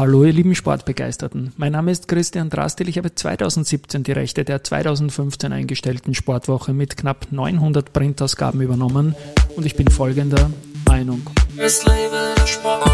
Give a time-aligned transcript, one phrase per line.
[0.00, 1.52] Hallo ihr lieben Sportbegeisterten.
[1.58, 2.88] Mein Name ist Christian Drastil.
[2.88, 9.14] Ich habe 2017 die Rechte der 2015 eingestellten Sportwoche mit knapp 900 Printausgaben übernommen
[9.56, 10.50] und ich bin folgender
[10.86, 11.20] Meinung.
[11.58, 12.90] Es lebe der Sport.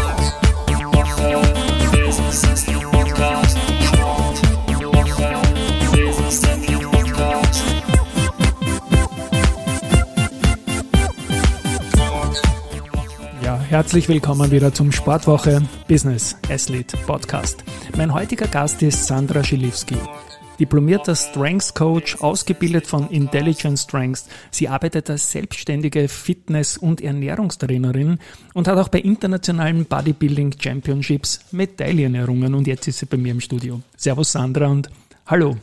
[13.77, 17.63] Herzlich willkommen wieder zum Sportwoche Business Athlete Podcast.
[17.95, 19.97] Mein heutiger Gast ist Sandra Schilewski.
[20.59, 24.29] Diplomierter Strengths Coach, ausgebildet von Intelligent Strengths.
[24.49, 28.17] Sie arbeitet als selbstständige Fitness- und Ernährungstrainerin
[28.55, 33.33] und hat auch bei internationalen Bodybuilding Championships Medaillen errungen und jetzt ist sie bei mir
[33.33, 33.81] im Studio.
[33.95, 34.89] Servus Sandra und
[35.27, 35.55] hallo.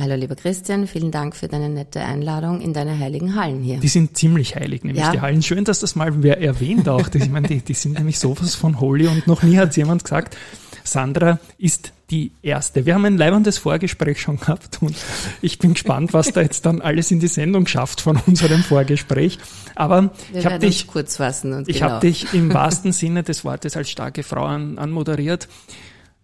[0.00, 3.78] Hallo lieber Christian, vielen Dank für deine nette Einladung in deine heiligen Hallen hier.
[3.78, 5.10] Die sind ziemlich heilig, nämlich ja.
[5.10, 5.42] die Hallen.
[5.42, 7.08] Schön, dass das mal wer erwähnt auch.
[7.12, 10.36] ich meine, die, die sind nämlich sowas von holy und noch nie hat jemand gesagt,
[10.84, 12.86] Sandra ist die erste.
[12.86, 14.94] Wir haben ein leibendes Vorgespräch schon gehabt und
[15.42, 19.40] ich bin gespannt, was da jetzt dann alles in die Sendung schafft von unserem Vorgespräch.
[19.74, 21.90] Aber Wir ich habe dich kurz fassen und ich genau.
[21.90, 25.48] habe dich im wahrsten Sinne des Wortes als starke Frau an, anmoderiert.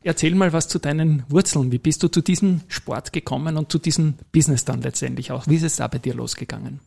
[0.04, 1.72] Erzähl mal was zu deinen Wurzeln.
[1.72, 5.46] Wie bist du zu diesem Sport gekommen und zu diesem Business dann letztendlich auch?
[5.46, 6.80] Wie ist es da bei dir losgegangen?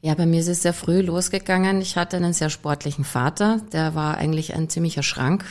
[0.00, 1.80] Ja, bei mir ist es sehr früh losgegangen.
[1.82, 5.44] Ich hatte einen sehr sportlichen Vater, der war eigentlich ein ziemlicher Schrank.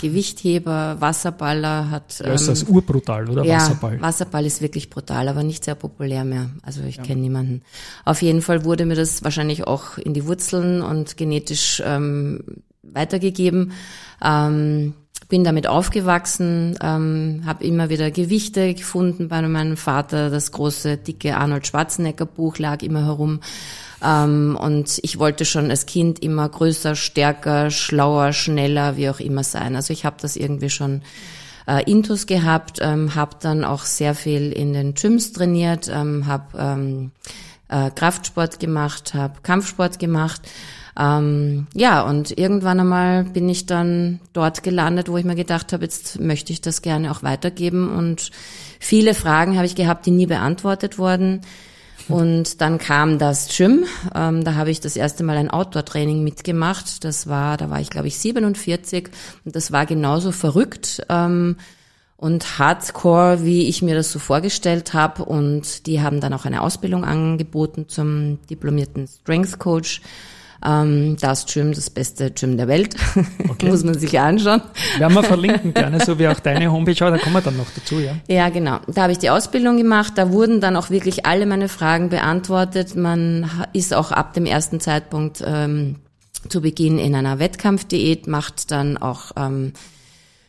[0.00, 2.20] Gewichtheber, Wasserballer hat.
[2.20, 3.44] Ja, ist das ähm, urbrutal, oder?
[3.44, 4.00] Ja, Wasserball.
[4.00, 6.50] Wasserball ist wirklich brutal, aber nicht sehr populär mehr.
[6.62, 7.02] Also ich ja.
[7.02, 7.62] kenne niemanden.
[8.04, 12.44] Auf jeden Fall wurde mir das wahrscheinlich auch in die Wurzeln und genetisch ähm,
[12.82, 13.72] weitergegeben.
[14.22, 14.94] Ähm,
[15.28, 20.30] bin damit aufgewachsen, ähm, habe immer wieder Gewichte gefunden bei meinem Vater.
[20.30, 23.40] Das große, dicke Arnold Schwarzenegger Buch lag immer herum.
[24.02, 29.44] Ähm, und ich wollte schon als Kind immer größer, stärker, schlauer, schneller, wie auch immer
[29.44, 29.76] sein.
[29.76, 31.02] Also ich habe das irgendwie schon
[31.66, 36.58] äh, Intus gehabt, ähm, habe dann auch sehr viel in den Gyms trainiert, ähm, habe
[36.58, 37.10] ähm,
[37.68, 40.42] äh, Kraftsport gemacht, habe Kampfsport gemacht
[40.98, 45.84] ähm, ja, und irgendwann einmal bin ich dann dort gelandet, wo ich mir gedacht habe,
[45.84, 47.88] jetzt möchte ich das gerne auch weitergeben.
[47.88, 48.30] Und
[48.80, 51.42] viele Fragen habe ich gehabt, die nie beantwortet wurden.
[52.08, 53.84] Und dann kam das Gym.
[54.14, 57.04] Ähm, da habe ich das erste Mal ein Outdoor-Training mitgemacht.
[57.04, 59.10] Das war, da war ich glaube ich 47
[59.44, 61.56] und das war genauso verrückt ähm,
[62.16, 65.24] und Hardcore, wie ich mir das so vorgestellt habe.
[65.24, 70.00] Und die haben dann auch eine Ausbildung angeboten zum diplomierten Strength Coach.
[70.64, 72.96] Ähm, das Gym, das beste Gym der Welt,
[73.48, 73.68] okay.
[73.68, 74.60] muss man sich anschauen.
[74.98, 77.70] Werden wir verlinken gerne, so wie auch deine Homepage, aber da kommen wir dann noch
[77.74, 78.14] dazu, ja?
[78.26, 78.78] Ja, genau.
[78.88, 82.96] Da habe ich die Ausbildung gemacht, da wurden dann auch wirklich alle meine Fragen beantwortet.
[82.96, 85.96] Man ist auch ab dem ersten Zeitpunkt ähm,
[86.48, 89.72] zu Beginn in einer Wettkampfdiät, macht dann auch ähm,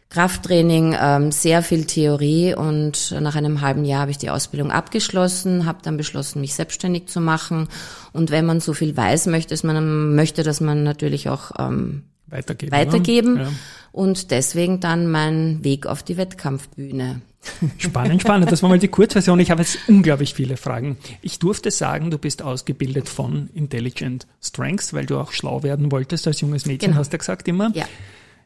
[0.09, 5.65] Krafttraining, ähm, sehr viel Theorie und nach einem halben Jahr habe ich die Ausbildung abgeschlossen,
[5.65, 7.67] habe dann beschlossen, mich selbstständig zu machen.
[8.11, 12.05] Und wenn man so viel weiß, möchte, dass man möchte, dass man natürlich auch ähm,
[12.25, 12.71] weitergeben.
[12.71, 13.37] weitergeben.
[13.37, 13.51] Ja.
[13.91, 17.21] Und deswegen dann mein Weg auf die Wettkampfbühne.
[17.77, 18.51] Spannend, spannend.
[18.51, 19.39] Das war mal die Kurzversion.
[19.39, 20.97] Ich habe jetzt unglaublich viele Fragen.
[21.21, 26.27] Ich durfte sagen, du bist ausgebildet von Intelligent Strengths, weil du auch schlau werden wolltest
[26.27, 26.99] als junges Mädchen, genau.
[26.99, 27.71] hast du gesagt immer.
[27.73, 27.85] Ja.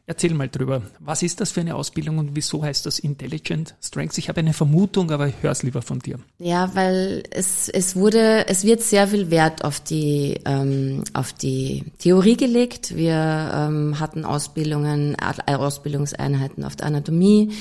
[0.06, 0.82] Erzähl mal drüber.
[1.00, 4.18] Was ist das für eine Ausbildung und wieso heißt das Intelligent Strengths?
[4.18, 6.18] Ich habe eine Vermutung, aber ich höre es lieber von dir.
[6.38, 11.84] Ja, weil es, es wurde, es wird sehr viel Wert auf die, ähm, auf die
[11.98, 12.94] Theorie gelegt.
[12.94, 15.16] Wir ähm, hatten Ausbildungen,
[15.46, 17.52] Ausbildungseinheiten auf der Anatomie,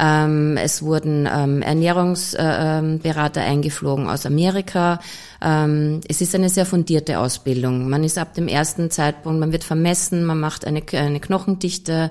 [0.00, 4.98] ähm, es wurden ähm, Ernährungsberater äh, eingeflogen aus Amerika.
[5.42, 7.90] Ähm, es ist eine sehr fundierte Ausbildung.
[7.90, 12.10] Man ist ab dem ersten Zeitpunkt, man wird vermessen, man macht eine, eine Knochendichte,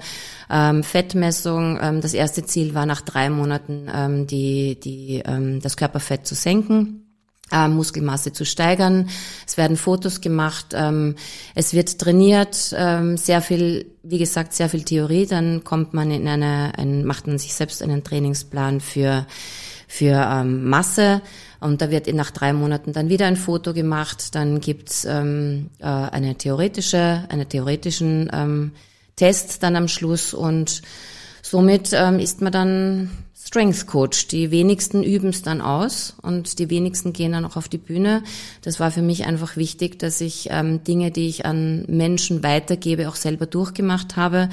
[0.51, 1.79] ähm, Fettmessung.
[1.81, 6.35] Ähm, das erste Ziel war nach drei Monaten ähm, die, die, ähm, das Körperfett zu
[6.35, 7.08] senken
[7.51, 9.09] äh, Muskelmasse zu steigern.
[9.47, 11.15] Es werden Fotos gemacht, ähm,
[11.55, 15.25] es wird trainiert, ähm, sehr viel, wie gesagt, sehr viel Theorie.
[15.25, 19.25] Dann kommt man in eine, ein, macht man sich selbst einen Trainingsplan für
[19.91, 21.23] für ähm, Masse
[21.59, 24.35] und da wird nach drei Monaten dann wieder ein Foto gemacht.
[24.35, 28.71] Dann gibt's ähm, äh, eine theoretische, einen theoretischen ähm,
[29.15, 30.83] Test dann am Schluss und
[31.41, 33.09] somit ähm, ist man dann
[33.49, 34.27] Strength Coach.
[34.27, 38.21] Die wenigsten üben es dann aus und die wenigsten gehen dann auch auf die Bühne.
[38.61, 43.09] Das war für mich einfach wichtig, dass ich ähm, Dinge, die ich an Menschen weitergebe,
[43.09, 44.49] auch selber durchgemacht habe.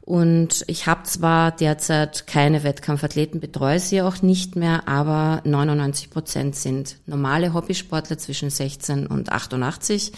[0.00, 6.56] Und ich habe zwar derzeit keine Wettkampfathleten, betreue sie auch nicht mehr, aber 99 Prozent
[6.56, 10.10] sind normale Hobbysportler zwischen 16 und 88.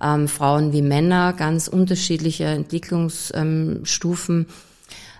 [0.00, 4.38] Ähm, Frauen wie Männer, ganz unterschiedliche Entwicklungsstufen.
[4.38, 4.46] Ähm,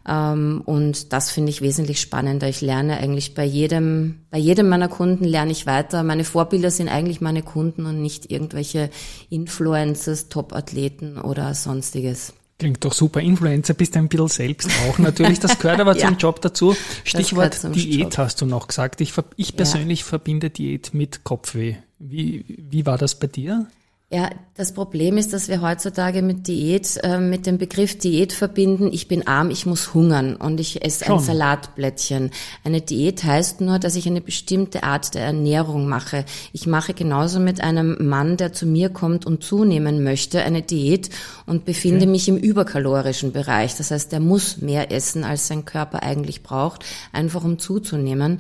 [0.09, 2.49] und das finde ich wesentlich spannender.
[2.49, 6.05] Ich lerne eigentlich bei jedem, bei jedem meiner Kunden lerne ich weiter.
[6.05, 8.91] Meine Vorbilder sind eigentlich meine Kunden und nicht irgendwelche
[9.31, 12.35] Influencers, Top-Athleten oder sonstiges.
[12.59, 13.21] Klingt doch super.
[13.21, 15.41] Influencer bist du ein bisschen selbst auch natürlich.
[15.41, 16.77] Das gehört aber ja, zum Job dazu.
[17.05, 18.19] Stichwort Diät Job.
[18.19, 19.01] hast du noch gesagt.
[19.01, 20.07] Ich, ich persönlich ja.
[20.07, 21.75] verbinde Diät mit Kopfweh.
[21.99, 23.67] Wie, wie war das bei dir?
[24.09, 28.89] Ja, das Problem ist, dass wir heutzutage mit Diät, äh, mit dem Begriff Diät verbinden,
[28.93, 31.17] ich bin arm, ich muss hungern und ich esse Schon.
[31.17, 32.31] ein Salatblättchen.
[32.63, 36.25] Eine Diät heißt nur, dass ich eine bestimmte Art der Ernährung mache.
[36.53, 41.11] Ich mache genauso mit einem Mann, der zu mir kommt und zunehmen möchte, eine Diät
[41.45, 42.13] und befinde okay.
[42.13, 43.75] mich im überkalorischen Bereich.
[43.75, 48.39] Das heißt, der muss mehr essen, als sein Körper eigentlich braucht, einfach um zuzunehmen.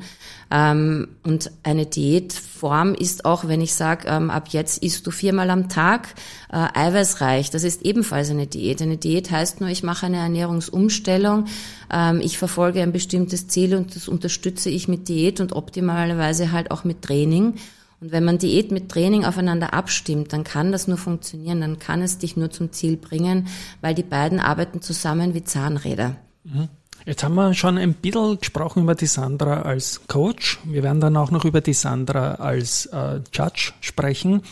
[0.50, 5.50] Ähm, und eine Diätform ist auch, wenn ich sage, ähm, ab jetzt isst du viermal
[5.50, 6.14] am Tag
[6.52, 7.50] äh, eiweißreich.
[7.50, 8.80] Das ist ebenfalls eine Diät.
[8.80, 11.46] Eine Diät heißt nur, ich mache eine Ernährungsumstellung,
[11.92, 16.70] ähm, ich verfolge ein bestimmtes Ziel und das unterstütze ich mit Diät und optimalerweise halt
[16.70, 17.54] auch mit Training.
[18.00, 22.02] Und wenn man Diät mit Training aufeinander abstimmt, dann kann das nur funktionieren, dann kann
[22.02, 23.48] es dich nur zum Ziel bringen,
[23.80, 26.16] weil die beiden arbeiten zusammen wie Zahnräder.
[26.44, 26.68] Mhm.
[27.06, 30.58] Jetzt haben wir schon ein bisschen gesprochen über die Sandra als Coach.
[30.64, 34.42] Wir werden dann auch noch über die Sandra als äh, Judge sprechen.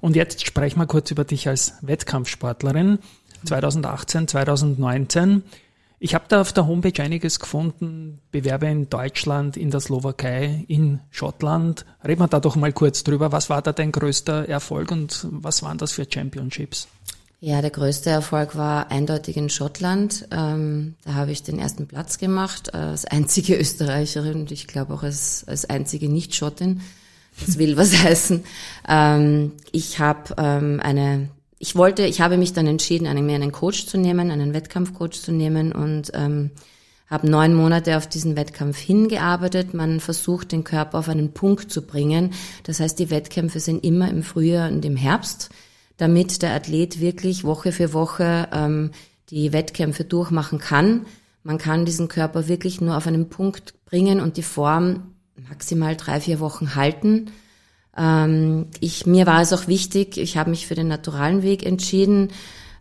[0.00, 3.00] Und jetzt sprechen wir kurz über dich als Wettkampfsportlerin
[3.44, 5.42] 2018, 2019.
[5.98, 11.00] Ich habe da auf der Homepage einiges gefunden, Bewerbe in Deutschland, in der Slowakei, in
[11.10, 11.84] Schottland.
[12.06, 13.32] Reden wir da doch mal kurz drüber.
[13.32, 16.86] Was war da dein größter Erfolg und was waren das für Championships?
[17.40, 20.26] Ja, der größte Erfolg war eindeutig in Schottland.
[20.32, 24.92] Ähm, da habe ich den ersten Platz gemacht, äh, als einzige Österreicherin und ich glaube
[24.92, 26.80] auch als, als einzige Nicht-Schottin.
[27.46, 28.42] Das will was heißen.
[28.88, 31.28] Ähm, ich habe ähm, eine,
[31.60, 35.22] ich wollte, ich habe mich dann entschieden, einen, mir einen Coach zu nehmen, einen Wettkampfcoach
[35.22, 36.50] zu nehmen und ähm,
[37.08, 39.74] habe neun Monate auf diesen Wettkampf hingearbeitet.
[39.74, 42.32] Man versucht, den Körper auf einen Punkt zu bringen.
[42.64, 45.50] Das heißt, die Wettkämpfe sind immer im Frühjahr und im Herbst
[45.98, 48.92] damit der Athlet wirklich Woche für Woche ähm,
[49.30, 51.04] die Wettkämpfe durchmachen kann.
[51.42, 55.14] Man kann diesen Körper wirklich nur auf einen Punkt bringen und die Form
[55.48, 57.30] maximal drei, vier Wochen halten.
[57.96, 62.28] Ähm, ich, mir war es auch wichtig, ich habe mich für den naturalen Weg entschieden.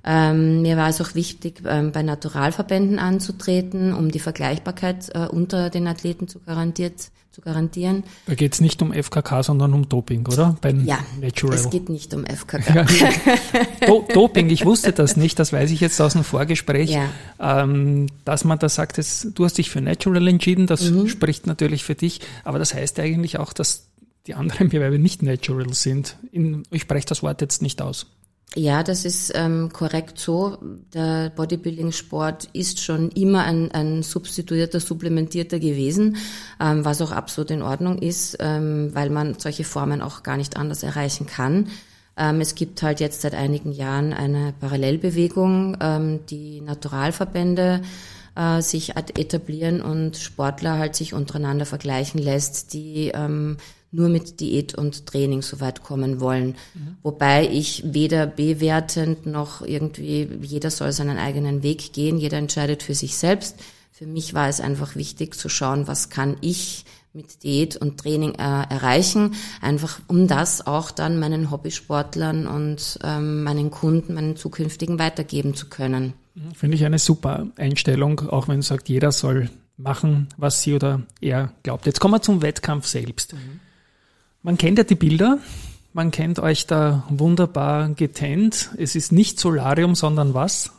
[0.03, 5.69] Ähm, mir war es auch wichtig, ähm, bei Naturalverbänden anzutreten, um die Vergleichbarkeit äh, unter
[5.69, 8.03] den Athleten zu, garantiert, zu garantieren.
[8.25, 10.57] Da geht es nicht um FKK, sondern um Doping, oder?
[10.59, 11.55] Beim ja, Natural.
[11.55, 12.85] es geht nicht um FKK.
[13.85, 17.09] Do Doping, ich wusste das nicht, das weiß ich jetzt aus dem Vorgespräch, ja.
[17.39, 21.07] ähm, dass man da sagt, dass, du hast dich für Natural entschieden, das mhm.
[21.07, 23.85] spricht natürlich für dich, aber das heißt eigentlich auch, dass
[24.25, 26.17] die anderen Bewerbe nicht natural sind.
[26.31, 28.07] In, ich spreche das Wort jetzt nicht aus.
[28.55, 30.57] Ja, das ist ähm, korrekt so.
[30.93, 36.17] Der Bodybuilding-Sport ist schon immer ein, ein substituierter, supplementierter gewesen,
[36.59, 40.57] ähm, was auch absolut in Ordnung ist, ähm, weil man solche Formen auch gar nicht
[40.57, 41.67] anders erreichen kann.
[42.15, 47.81] Ähm, es gibt halt jetzt seit einigen Jahren eine Parallelbewegung, ähm, die Naturalverbände
[48.35, 53.57] äh, sich etablieren und Sportler halt sich untereinander vergleichen lässt, die ähm,
[53.91, 56.55] nur mit Diät und Training so weit kommen wollen.
[56.73, 56.97] Mhm.
[57.03, 62.95] Wobei ich weder bewertend noch irgendwie, jeder soll seinen eigenen Weg gehen, jeder entscheidet für
[62.95, 63.57] sich selbst.
[63.91, 68.35] Für mich war es einfach wichtig zu schauen, was kann ich mit Diät und Training
[68.35, 68.37] äh,
[68.69, 75.55] erreichen, einfach um das auch dann meinen Hobbysportlern und ähm, meinen Kunden, meinen zukünftigen weitergeben
[75.55, 76.13] zu können.
[76.35, 76.51] Mhm.
[76.53, 81.01] Finde ich eine super Einstellung, auch wenn du sagt, jeder soll machen, was sie oder
[81.19, 81.85] er glaubt.
[81.87, 83.33] Jetzt kommen wir zum Wettkampf selbst.
[83.33, 83.59] Mhm.
[84.47, 85.39] Man kennt ja die Bilder,
[85.91, 88.69] man kennt euch da wunderbar getennt.
[88.77, 90.71] Es ist nicht Solarium, sondern was?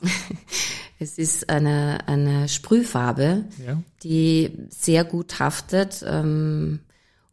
[0.99, 3.77] es ist eine, eine Sprühfarbe, ja.
[4.03, 6.03] die sehr gut haftet.
[6.09, 6.81] Ähm,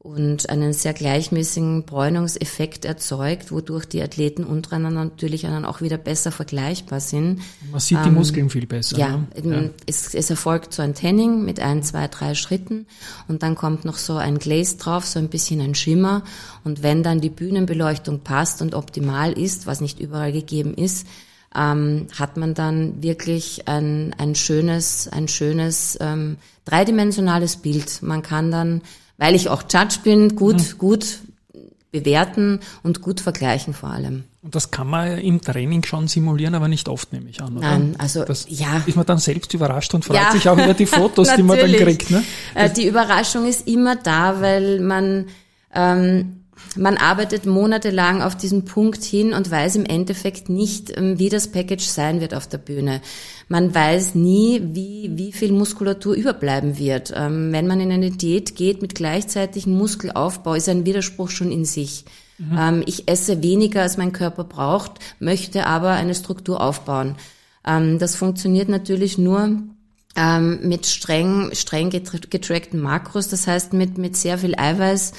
[0.06, 6.32] und einen sehr gleichmäßigen Bräunungseffekt erzeugt, wodurch die Athleten untereinander natürlich dann auch wieder besser
[6.32, 7.42] vergleichbar sind.
[7.72, 9.00] Man sieht ähm, die Muskeln viel besser.
[9.00, 9.64] Ja, ne?
[9.64, 9.70] ja.
[9.88, 12.86] Es, es, erfolgt so ein Tanning mit ein, zwei, drei Schritten
[13.28, 16.24] und dann kommt noch so ein Glaze drauf, so ein bisschen ein Schimmer
[16.64, 21.08] und wenn dann die Bühnenbeleuchtung passt und optimal ist, was nicht überall gegeben ist,
[21.56, 28.04] ähm, hat man dann wirklich ein, ein schönes, ein schönes ähm, dreidimensionales Bild.
[28.04, 28.82] Man kann dann
[29.18, 30.78] weil ich auch Judge bin, gut, mhm.
[30.78, 31.20] gut
[31.92, 34.26] bewerten und gut vergleichen vor allem.
[34.42, 37.68] Und das kann man im Training schon simulieren, aber nicht oft, nehme ich an, oder?
[37.68, 38.84] Nein, also das ja.
[38.86, 40.32] Ist man dann selbst überrascht und freut ja.
[40.32, 42.12] sich auch über die Fotos, die man dann kriegt.
[42.12, 42.24] Ne?
[42.54, 45.26] Äh, die Überraschung ist immer da, weil man
[45.74, 46.45] ähm,
[46.76, 51.48] man arbeitet monatelang auf diesen Punkt hin und weiß im Endeffekt nicht, ähm, wie das
[51.48, 53.02] Package sein wird auf der Bühne.
[53.48, 57.14] Man weiß nie, wie, wie viel Muskulatur überbleiben wird.
[57.16, 61.66] Ähm, wenn man in eine Diät geht mit gleichzeitigem Muskelaufbau, ist ein Widerspruch schon in
[61.66, 62.06] sich.
[62.38, 62.58] Mhm.
[62.58, 67.16] Ähm, ich esse weniger, als mein Körper braucht, möchte aber eine Struktur aufbauen.
[67.64, 69.64] das funktioniert natürlich nur,
[70.62, 75.14] mit streng, streng getrackten Makros, das heißt mit, mit sehr viel Eiweiß,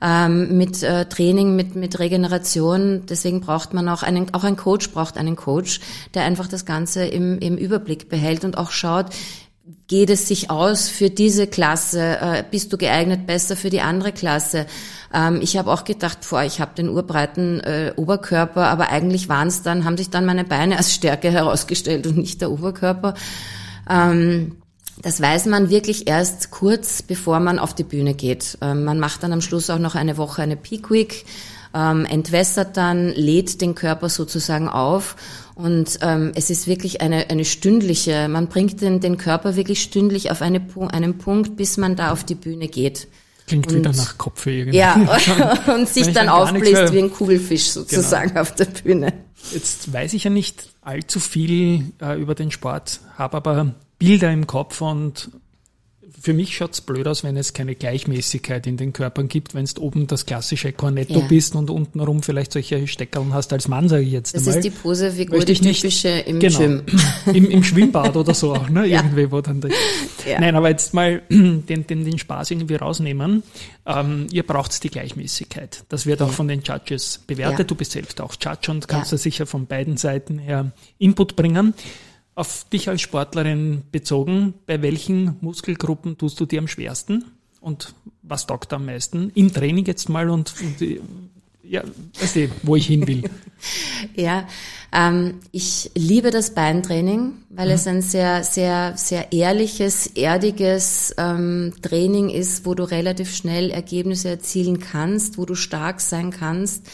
[0.00, 3.02] ähm, mit äh, Training, mit, mit Regeneration.
[3.08, 5.80] Deswegen braucht man auch einen, auch ein Coach braucht einen Coach,
[6.14, 9.06] der einfach das Ganze im, im Überblick behält und auch schaut,
[9.88, 12.18] geht es sich aus für diese Klasse?
[12.20, 14.66] Äh, bist du geeignet besser für die andere Klasse?
[15.12, 19.48] Ähm, ich habe auch gedacht, vor, ich habe den urbreiten äh, Oberkörper, aber eigentlich waren
[19.48, 23.14] es dann, haben sich dann meine Beine als Stärke herausgestellt und nicht der Oberkörper.
[23.88, 24.59] Ähm,
[25.02, 28.58] das weiß man wirklich erst kurz, bevor man auf die Bühne geht.
[28.60, 31.24] Ähm, man macht dann am Schluss auch noch eine Woche eine Peak Week,
[31.74, 35.16] ähm, entwässert dann, lädt den Körper sozusagen auf
[35.54, 40.30] und ähm, es ist wirklich eine, eine stündliche, man bringt den, den Körper wirklich stündlich
[40.30, 43.08] auf eine, einen Punkt, bis man da auf die Bühne geht.
[43.46, 44.78] Klingt und, wieder nach Kopf irgendwie.
[44.78, 44.94] Ja,
[45.74, 48.40] und sich dann aufbläst wie ein Kugelfisch sozusagen genau.
[48.40, 49.12] auf der Bühne.
[49.52, 54.46] Jetzt weiß ich ja nicht allzu viel äh, über den Sport, habe aber Bilder im
[54.46, 55.30] Kopf und
[56.20, 59.82] für mich schaut's blöd aus, wenn es keine Gleichmäßigkeit in den Körpern gibt, wenn du
[59.82, 61.26] oben das klassische Cornetto ja.
[61.26, 64.58] bist und untenrum vielleicht solche Steckerln hast als Mann, sage ich jetzt das einmal.
[64.58, 66.82] Ist die Posefigur, die typische im genau, Schwimmen.
[67.32, 68.86] Im, Im Schwimmbad oder so auch, ne?
[68.90, 69.02] Ja.
[69.02, 69.62] Irgendwie, wo dann
[70.26, 70.40] ja.
[70.40, 73.42] Nein, aber jetzt mal den, den, den Spaß irgendwie rausnehmen.
[73.86, 75.84] Ähm, ihr braucht die Gleichmäßigkeit.
[75.88, 77.70] Das wird auch von den Judges bewertet.
[77.70, 81.74] Du bist selbst auch Judge und kannst da sicher von beiden Seiten her Input bringen
[82.34, 87.24] auf dich als Sportlerin bezogen, bei welchen Muskelgruppen tust du dir am schwersten
[87.60, 89.30] und was taugt am meisten?
[89.34, 91.00] Im Training jetzt mal und, und
[91.62, 91.82] ja,
[92.18, 93.22] weißt du, wo ich hin will.
[94.16, 94.48] ja,
[94.92, 97.74] ähm, ich liebe das Beintraining, weil mhm.
[97.74, 104.30] es ein sehr, sehr, sehr ehrliches, erdiges ähm, Training ist, wo du relativ schnell Ergebnisse
[104.30, 106.90] erzielen kannst, wo du stark sein kannst.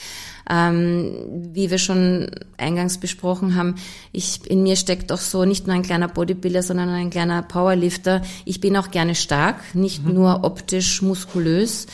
[0.49, 3.75] Ähm, wie wir schon eingangs besprochen haben,
[4.13, 8.23] ich, in mir steckt doch so nicht nur ein kleiner Bodybuilder, sondern ein kleiner Powerlifter.
[8.45, 10.15] Ich bin auch gerne stark, nicht mhm.
[10.15, 11.87] nur optisch muskulös.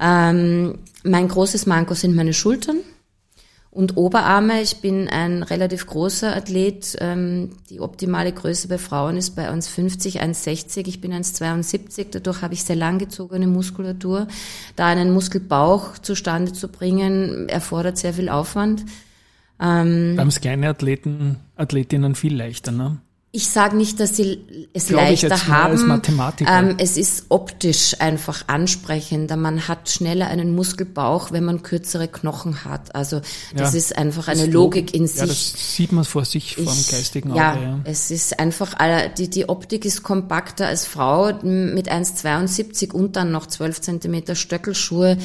[0.00, 2.78] Ähm, mein großes Manko sind meine Schultern
[3.72, 4.60] und Oberarme.
[4.60, 6.94] Ich bin ein relativ großer Athlet.
[7.00, 10.86] Ähm, die optimale Größe bei Frauen ist bei uns 50, 1,60.
[10.86, 12.08] Ich bin 1,72.
[12.10, 14.28] Dadurch habe ich sehr langgezogene Muskulatur.
[14.76, 18.84] Da einen Muskelbauch zustande zu bringen, erfordert sehr viel Aufwand.
[19.58, 22.98] Ähm, Beim kleine Athleten, Athletinnen viel leichter, ne?
[23.34, 26.02] Ich sage nicht, dass sie es Glaube leichter haben.
[26.46, 29.36] Ähm, es ist optisch einfach ansprechender.
[29.36, 32.94] Man hat schneller einen Muskelbauch, wenn man kürzere Knochen hat.
[32.94, 33.22] Also
[33.56, 35.20] das ja, ist einfach eine Logik in sich.
[35.20, 37.40] Ja, das sieht man vor sich, vor dem geistigen Auge.
[37.40, 38.74] Ja, ja, es ist einfach,
[39.16, 45.16] die, die Optik ist kompakter als Frau mit 1,72 und dann noch 12 Zentimeter Stöckelschuhe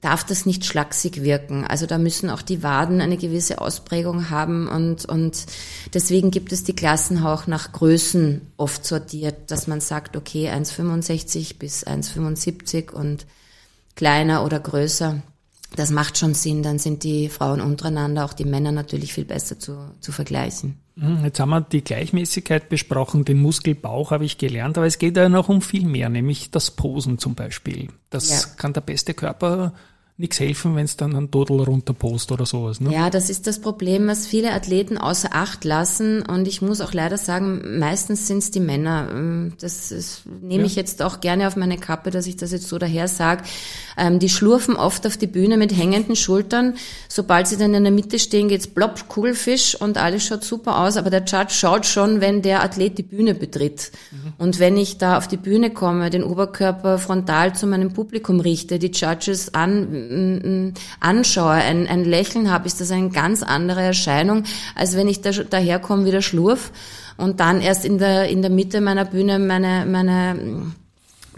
[0.00, 1.64] darf das nicht schlaksig wirken.
[1.64, 5.46] Also da müssen auch die Waden eine gewisse Ausprägung haben und, und
[5.94, 11.58] deswegen gibt es die Klassen auch nach Größen oft sortiert, dass man sagt, okay, 1,65
[11.58, 13.26] bis 1,75 und
[13.94, 15.22] kleiner oder größer.
[15.74, 19.58] Das macht schon Sinn, dann sind die Frauen untereinander, auch die Männer natürlich viel besser
[19.58, 20.78] zu, zu vergleichen.
[20.98, 25.16] Hm, jetzt haben wir die Gleichmäßigkeit besprochen, den Muskelbauch habe ich gelernt, aber es geht
[25.16, 27.88] ja noch um viel mehr, nämlich das Posen zum Beispiel.
[28.08, 28.54] Das ja.
[28.56, 29.74] kann der beste Körper
[30.18, 32.80] nichts helfen, wenn es dann ein Dodel runterpost oder sowas.
[32.80, 32.90] Ne?
[32.90, 36.22] Ja, das ist das Problem, was viele Athleten außer Acht lassen.
[36.22, 39.10] Und ich muss auch leider sagen, meistens sind es die Männer.
[39.12, 40.66] Ähm, das, das nehme ja.
[40.66, 43.42] ich jetzt auch gerne auf meine Kappe, dass ich das jetzt so daher sage.
[43.98, 46.76] Ähm, die schlurfen oft auf die Bühne mit hängenden Schultern.
[47.10, 50.96] Sobald sie dann in der Mitte stehen, geht's plopp, Kugelfisch und alles schaut super aus.
[50.96, 53.92] Aber der Judge schaut schon, wenn der Athlet die Bühne betritt.
[54.10, 54.32] Mhm.
[54.38, 58.78] Und wenn ich da auf die Bühne komme, den Oberkörper frontal zu meinem Publikum richte,
[58.78, 60.05] die Judges an,
[61.00, 64.44] anschaue, ein, ein Lächeln habe, ist das eine ganz andere Erscheinung,
[64.74, 66.72] als wenn ich da, daherkomme wie der Schlurf
[67.16, 70.74] und dann erst in der, in der Mitte meiner Bühne meine, meine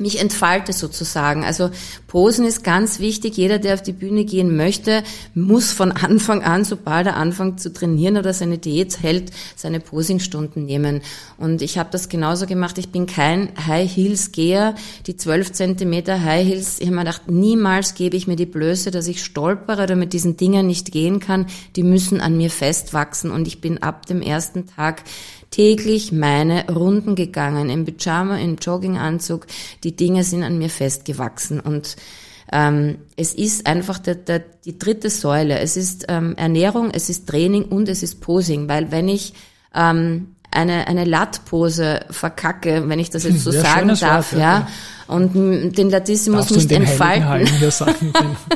[0.00, 1.44] mich entfalte sozusagen.
[1.44, 1.70] Also
[2.06, 3.36] Posen ist ganz wichtig.
[3.36, 5.02] Jeder, der auf die Bühne gehen möchte,
[5.34, 10.64] muss von Anfang an, sobald er anfängt zu trainieren oder seine Diät hält, seine Posingstunden
[10.64, 11.02] nehmen.
[11.36, 12.78] Und ich habe das genauso gemacht.
[12.78, 14.74] Ich bin kein High Heels Geher.
[15.06, 18.90] Die 12 Zentimeter High Heels, ich habe mir gedacht, niemals gebe ich mir die Blöße,
[18.90, 21.46] dass ich stolpere oder mit diesen Dingern nicht gehen kann.
[21.76, 23.30] Die müssen an mir festwachsen.
[23.30, 25.02] Und ich bin ab dem ersten Tag
[25.50, 29.46] täglich meine Runden gegangen, im Pyjama, im Jogginganzug.
[29.84, 31.96] Die Dinge sind an mir festgewachsen und
[32.50, 35.58] Ähm, es ist einfach der, der, die dritte Säule.
[35.58, 39.34] Es ist ähm, Ernährung, es ist Training und es ist Posing, weil wenn ich
[39.74, 44.58] ähm, eine, eine Lattpose verkacke, wenn ich das jetzt so ja, sagen darf, Wort, ja,
[44.60, 44.68] ja,
[45.06, 45.34] und
[45.76, 47.46] den Latissimus nicht entfalten.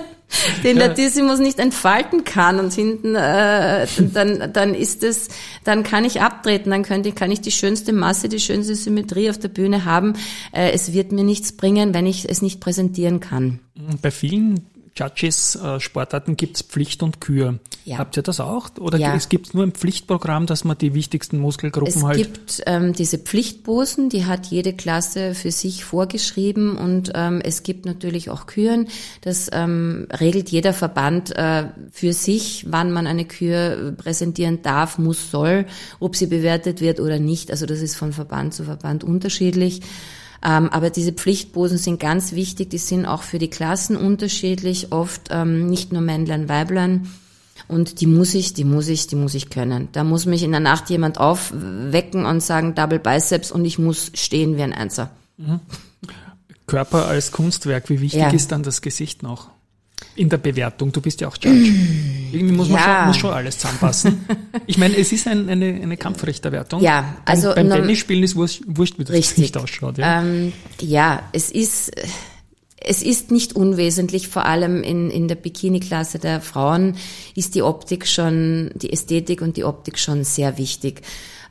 [0.65, 0.87] den ja.
[0.87, 5.29] Latissimus nicht entfalten kann und hinten äh, dann dann ist es
[5.65, 9.39] dann kann ich abtreten dann könnte kann ich die schönste Masse die schönste Symmetrie auf
[9.39, 10.15] der Bühne haben
[10.53, 13.61] äh, es wird mir nichts bringen wenn ich es nicht präsentieren kann
[14.01, 17.59] bei vielen Judges äh, Sportarten gibt's Pflicht und Kür.
[17.85, 17.99] Ja.
[17.99, 18.71] Habt ihr das auch?
[18.79, 19.15] Oder ja.
[19.15, 22.21] es gibt nur ein Pflichtprogramm, dass man die wichtigsten Muskelgruppen es halt.
[22.21, 27.65] Es gibt ähm, diese Pflichtposen, die hat jede Klasse für sich vorgeschrieben und ähm, es
[27.65, 28.89] gibt natürlich auch Küren.
[29.23, 35.31] Das ähm, regelt jeder Verband äh, für sich, wann man eine Kür präsentieren darf, muss,
[35.31, 35.67] soll,
[35.99, 37.51] ob sie bewertet wird oder nicht.
[37.51, 39.81] Also das ist von Verband zu Verband unterschiedlich.
[40.45, 45.29] Ähm, aber diese Pflichtposen sind ganz wichtig, die sind auch für die Klassen unterschiedlich, oft
[45.31, 47.09] ähm, nicht nur Männlein, Weiblein.
[47.69, 49.89] Und die muss ich, die muss ich, die muss ich können.
[49.93, 54.11] Da muss mich in der Nacht jemand aufwecken und sagen Double Biceps und ich muss
[54.15, 55.11] stehen wie ein Einser.
[55.37, 55.61] Mhm.
[56.67, 58.31] Körper als Kunstwerk, wie wichtig ja.
[58.31, 59.51] ist dann das Gesicht noch?
[60.15, 60.93] In der Bewertung?
[60.93, 61.73] Du bist ja auch Judge.
[62.33, 62.99] Irgendwie muss man ja.
[62.99, 64.25] schon, muss schon alles zusammenpassen.
[64.67, 66.83] Ich meine, es ist ein, eine, eine Kampfrichterwertung.
[66.83, 69.37] Ja, also beim, beim Tennisspielen ist wurscht, wurscht wie das richtig.
[69.37, 69.99] Gesicht ausschaut.
[69.99, 70.23] Ja.
[70.23, 71.91] Ähm, ja, es ist
[72.85, 76.97] es ist nicht unwesentlich, vor allem in, in der Bikini-Klasse der Frauen
[77.35, 81.03] ist die Optik schon, die Ästhetik und die Optik schon sehr wichtig.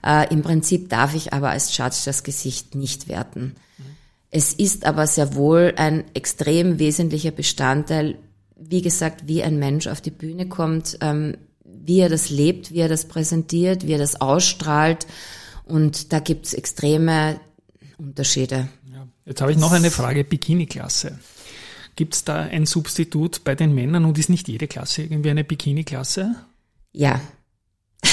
[0.06, 3.56] Äh, Im Prinzip darf ich aber als Judge das Gesicht nicht werten.
[3.78, 3.84] Mhm.
[4.32, 8.18] Es ist aber sehr wohl ein extrem wesentlicher Bestandteil,
[8.70, 12.80] wie gesagt, wie ein Mensch auf die Bühne kommt, ähm, wie er das lebt, wie
[12.80, 15.08] er das präsentiert, wie er das ausstrahlt.
[15.66, 17.40] Und da gibt's extreme
[17.98, 18.68] Unterschiede.
[18.92, 19.08] Ja.
[19.26, 21.20] Jetzt habe ich noch eine Frage, Bikini-Klasse.
[21.96, 26.36] Gibt's da ein Substitut bei den Männern und ist nicht jede Klasse irgendwie eine Bikini-Klasse?
[26.94, 27.20] Ja,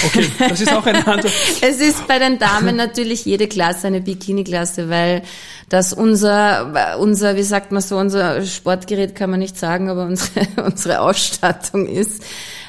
[0.04, 1.32] Okay, das ist auch ein anderes.
[1.60, 5.22] es ist bei den Damen natürlich jede Klasse eine Bikini-Klasse, weil
[5.68, 10.46] das unser, unser, wie sagt man so, unser Sportgerät kann man nicht sagen, aber unsere,
[10.64, 12.22] unsere Ausstattung ist.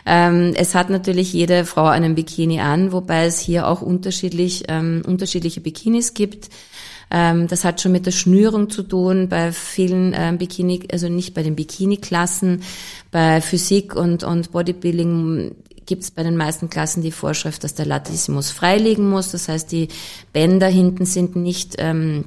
[0.05, 5.03] Ähm, es hat natürlich jede Frau einen Bikini an, wobei es hier auch unterschiedlich, ähm,
[5.05, 6.49] unterschiedliche Bikinis gibt.
[7.11, 11.33] Ähm, das hat schon mit der Schnürung zu tun bei vielen ähm, Bikini, also nicht
[11.33, 12.63] bei den Bikini-Klassen,
[13.11, 15.55] bei Physik und, und Bodybuilding
[15.89, 19.31] gibt es bei den meisten Klassen die Vorschrift, dass der Latissimus freiliegen muss.
[19.31, 19.87] Das heißt, die
[20.31, 22.25] Bänder hinten sind nicht ähm,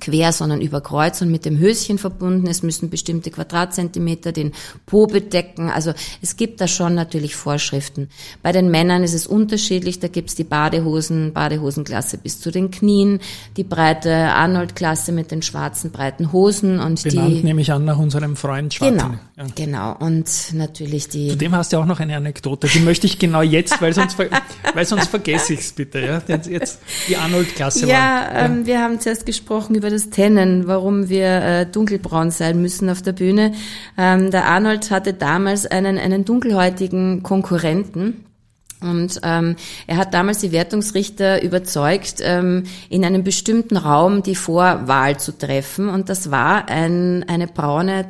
[0.00, 2.46] quer, sondern über Kreuz und mit dem Höschen verbunden.
[2.46, 4.52] Es müssen bestimmte Quadratzentimeter den
[4.86, 5.70] Po bedecken.
[5.70, 8.08] Also es gibt da schon natürlich Vorschriften.
[8.42, 10.00] Bei den Männern ist es unterschiedlich.
[10.00, 13.20] Da gibt's die Badehosen, Badehosenklasse bis zu den Knien,
[13.56, 17.42] die breite Arnold-Klasse mit den schwarzen breiten Hosen und Benannt die.
[17.42, 18.96] nehme ich an nach unserem Freund Schwarzen.
[18.96, 19.46] Genau, ja.
[19.54, 19.96] genau.
[19.98, 21.28] Und natürlich die.
[21.28, 22.66] Zudem hast du auch noch eine Anekdote.
[22.68, 26.00] Die möchte ich genau jetzt, weil sonst, weil sonst vergesse ich's bitte.
[26.00, 27.86] Ja, jetzt, jetzt die Arnold-Klasse.
[27.86, 32.62] Ja, war, ähm, wir haben zuerst gesprochen über das Tennen, warum wir äh, dunkelbraun sein
[32.62, 33.50] müssen auf der Bühne.
[33.98, 38.24] Ähm, der Arnold hatte damals einen, einen dunkelhäutigen Konkurrenten.
[38.80, 39.56] Und ähm,
[39.88, 45.88] er hat damals die Wertungsrichter überzeugt, ähm, in einem bestimmten Raum die Vorwahl zu treffen.
[45.88, 48.06] Und das war ein, eine braune,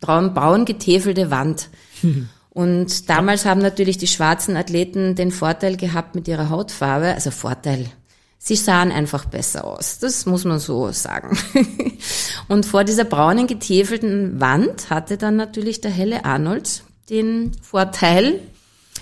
[0.00, 1.68] braun, braun getäfelte Wand.
[2.48, 7.90] Und damals haben natürlich die schwarzen Athleten den Vorteil gehabt mit ihrer Hautfarbe, also Vorteil,
[8.42, 9.98] sie sahen einfach besser aus.
[9.98, 11.38] Das muss man so sagen.
[12.48, 18.40] Und vor dieser braunen getäfelten Wand hatte dann natürlich der helle Arnold den Vorteil,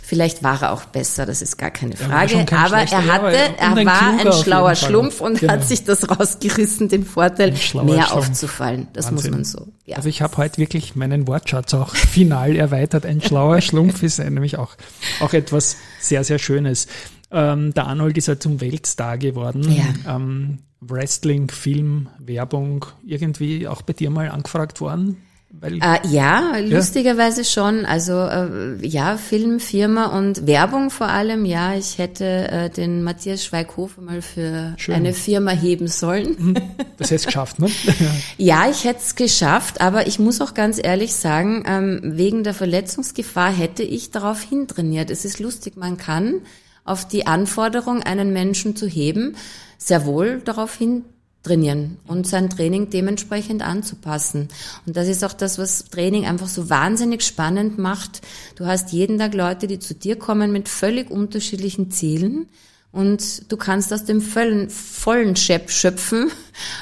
[0.09, 2.47] Vielleicht war er auch besser, das ist gar keine Frage.
[2.51, 5.53] aber er hatte, er war ein schlauer Schlumpf und genau.
[5.53, 8.13] hat sich das rausgerissen, den Vorteil, mehr Schlumpf.
[8.13, 8.89] aufzufallen.
[8.95, 9.33] Das Wahnsinn.
[9.33, 9.69] muss man so.
[9.85, 9.99] Ja.
[9.99, 13.05] Also ich habe heute wirklich meinen Wortschatz auch final erweitert.
[13.05, 14.77] Ein schlauer Schlumpf ist nämlich auch,
[15.21, 16.87] auch etwas sehr, sehr Schönes.
[17.31, 19.71] Ähm, der Arnold ist ja zum Weltstar geworden.
[19.71, 20.17] Ja.
[20.17, 25.17] Ähm, Wrestling, Film, Werbung, irgendwie auch bei dir mal angefragt worden?
[25.51, 27.47] Weil, äh, ja, lustigerweise ja.
[27.47, 27.87] schon.
[27.87, 31.47] Also äh, ja, Film, Firma und Werbung vor allem.
[31.47, 34.95] Ja, ich hätte äh, den Matthias Schweighofer mal für Schön.
[34.95, 36.37] eine Firma heben sollen.
[36.39, 36.55] Mhm.
[36.99, 37.71] Das hättest geschafft, ne?
[38.37, 42.53] ja, ich hätte es geschafft, aber ich muss auch ganz ehrlich sagen, ähm, wegen der
[42.53, 45.11] Verletzungsgefahr hätte ich darauf hintrainiert.
[45.11, 46.43] Es ist lustig, man kann
[46.89, 49.37] auf die Anforderung, einen Menschen zu heben,
[49.79, 51.05] sehr wohl darauf hin
[51.43, 54.49] trainieren und sein Training dementsprechend anzupassen.
[54.87, 58.23] Und das ist auch das, was Training einfach so wahnsinnig spannend macht.
[58.57, 62.49] Du hast jeden Tag Leute, die zu dir kommen mit völlig unterschiedlichen Zielen
[62.91, 66.31] und du kannst aus dem vollen, vollen Schepp schöpfen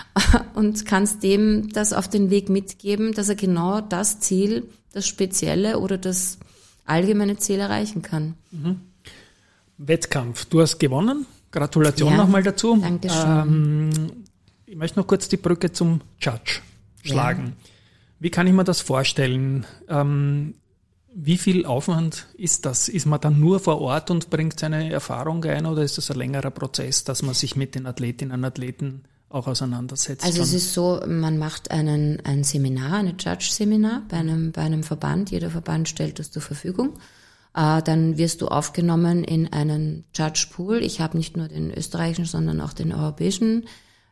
[0.55, 5.79] und kannst dem das auf den Weg mitgeben, dass er genau das Ziel, das spezielle
[5.79, 6.38] oder das
[6.87, 8.35] allgemeine Ziel erreichen kann.
[8.53, 8.81] Mhm.
[9.79, 10.47] Wettkampf.
[10.47, 11.27] Du hast gewonnen.
[11.51, 12.77] Gratulation ja, nochmal dazu.
[12.77, 13.25] Dankeschön.
[13.27, 13.91] Ähm,
[14.67, 16.61] ich möchte noch kurz die Brücke zum Judge
[17.03, 17.55] schlagen.
[17.57, 17.71] Ja.
[18.19, 19.67] Wie kann ich mir das vorstellen?
[19.89, 20.55] Ähm,
[21.15, 22.89] wie viel Aufwand ist das?
[22.89, 26.19] Ist man dann nur vor Ort und bringt seine Erfahrung ein oder ist das ein
[26.19, 30.25] längerer Prozess, dass man sich mit den Athletinnen und Athleten auch auseinandersetzt?
[30.25, 34.83] Also es ist so, man macht einen, ein Seminar, ein Judge-Seminar bei einem, bei einem
[34.83, 35.31] Verband.
[35.31, 36.99] Jeder Verband stellt das zur Verfügung.
[37.57, 40.83] Äh, dann wirst du aufgenommen in einen Judge-Pool.
[40.83, 43.64] Ich habe nicht nur den österreichischen, sondern auch den europäischen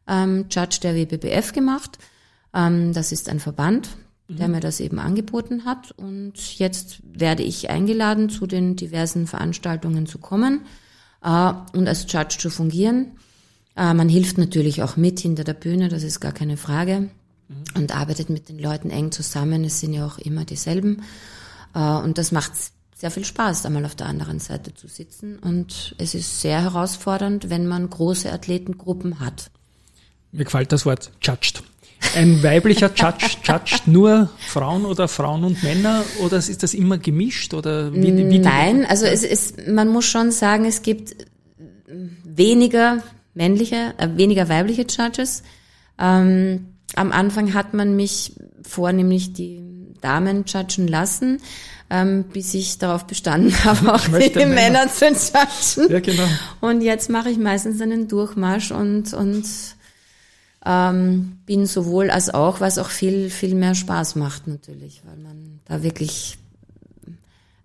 [0.08, 1.98] ähm, Judge der WBBF gemacht.
[2.54, 3.90] Ähm, das ist ein Verband,
[4.28, 4.54] der mhm.
[4.54, 5.92] mir das eben angeboten hat.
[5.92, 10.62] Und jetzt werde ich eingeladen, zu den diversen Veranstaltungen zu kommen
[11.22, 13.18] äh, und als Judge zu fungieren.
[13.76, 17.10] Äh, man hilft natürlich auch mit hinter der Bühne, das ist gar keine Frage.
[17.48, 17.64] Mhm.
[17.74, 19.64] Und arbeitet mit den Leuten eng zusammen.
[19.64, 21.02] Es sind ja auch immer dieselben.
[21.74, 22.52] Äh, und das macht
[23.04, 25.38] sehr viel Spaß, einmal auf der anderen Seite zu sitzen.
[25.38, 29.50] Und es ist sehr herausfordernd, wenn man große Athletengruppen hat.
[30.32, 31.62] Mir gefällt das Wort judged.
[32.16, 37.52] Ein weiblicher Judge judged nur Frauen oder Frauen und Männer oder ist das immer gemischt
[37.52, 41.14] oder wie, wie Nein, also es ist, man muss schon sagen, es gibt
[42.24, 43.02] weniger
[43.34, 45.42] männliche, äh, weniger weibliche Judges.
[45.98, 51.40] Ähm, am Anfang hat man mich vornehmlich die Damen judgen lassen,
[51.90, 54.54] ähm, bis ich darauf bestanden habe, auch die Männer.
[54.54, 55.90] Männer zu judgen.
[55.90, 56.28] Ja, genau.
[56.60, 59.44] Und jetzt mache ich meistens einen Durchmarsch und, und
[60.64, 65.60] ähm, bin sowohl als auch, was auch viel, viel mehr Spaß macht natürlich, weil man
[65.66, 66.38] da wirklich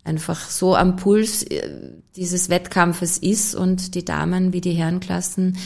[0.03, 5.57] einfach so am Puls äh, dieses Wettkampfes ist und die Damen wie die Herrenklassen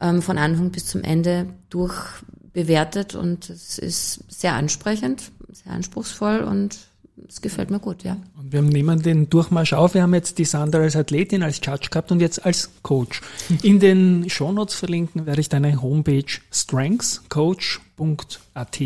[0.00, 6.78] ähm, von Anfang bis zum Ende durchbewertet und es ist sehr ansprechend, sehr anspruchsvoll und
[7.26, 8.16] es gefällt mir gut, ja.
[8.38, 9.94] Und wir nehmen den Durchmarsch auf.
[9.94, 13.22] Wir haben jetzt die Sandra als Athletin, als Judge gehabt und jetzt als Coach.
[13.62, 18.78] In den Shownotes verlinken werde ich deine Homepage strengthscoach.at.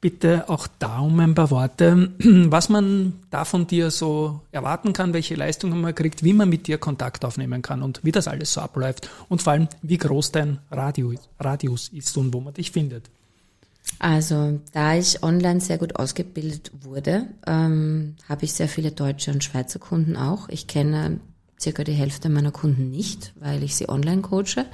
[0.00, 5.14] Bitte auch da um ein paar Worte, was man da von dir so erwarten kann,
[5.14, 8.52] welche Leistungen man kriegt, wie man mit dir Kontakt aufnehmen kann und wie das alles
[8.52, 13.04] so abläuft und vor allem, wie groß dein Radius ist und wo man dich findet.
[13.98, 19.44] Also, da ich online sehr gut ausgebildet wurde, ähm, habe ich sehr viele deutsche und
[19.44, 20.48] Schweizer Kunden auch.
[20.48, 21.20] Ich kenne
[21.60, 24.66] circa die Hälfte meiner Kunden nicht, weil ich sie online coache.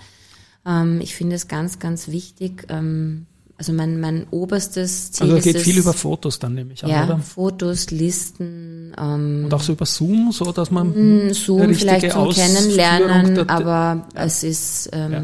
[0.67, 2.67] Ähm, ich finde es ganz, ganz wichtig.
[2.69, 6.91] Ähm, also mein, mein oberstes Ziel also es geht viel über Fotos dann nämlich an,
[6.91, 7.19] ja, oder?
[7.19, 8.95] Fotos, Listen.
[8.99, 14.09] Ähm, und auch so über Zoom, so dass man mm, Zoom vielleicht zum Kennenlernen, aber
[14.15, 14.25] ja.
[14.25, 15.23] es ist ähm, ja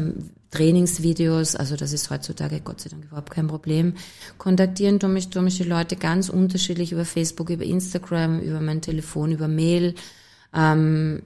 [0.51, 3.93] Trainingsvideos, also das ist heutzutage Gott sei Dank überhaupt kein Problem.
[4.37, 8.81] Kontaktieren tun mich, tun mich die Leute ganz unterschiedlich über Facebook, über Instagram, über mein
[8.81, 9.95] Telefon, über Mail.
[10.53, 11.23] Ähm,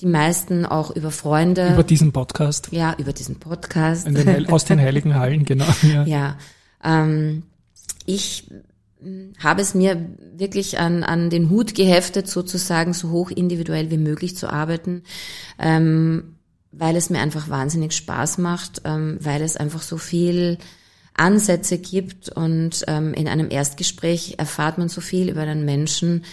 [0.00, 1.72] die meisten auch über Freunde.
[1.72, 2.68] Über diesen Podcast.
[2.72, 4.06] Ja, über diesen Podcast.
[4.06, 5.66] Den aus den Heiligen Hallen, genau.
[5.82, 6.36] Ja, ja
[6.82, 7.44] ähm,
[8.06, 8.48] ich
[9.38, 10.04] habe es mir
[10.36, 15.02] wirklich an, an den Hut geheftet, sozusagen so hoch individuell wie möglich zu arbeiten.
[15.58, 16.33] Ähm,
[16.78, 20.58] weil es mir einfach wahnsinnig Spaß macht, ähm, weil es einfach so viel
[21.14, 26.24] Ansätze gibt und ähm, in einem Erstgespräch erfahrt man so viel über einen Menschen.